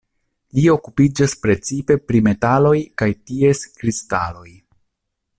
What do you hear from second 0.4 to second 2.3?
Li okupiĝas precipe pri